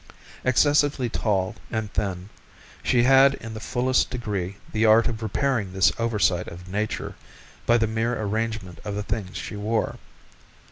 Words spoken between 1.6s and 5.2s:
and thin, she had in the fullest degree the art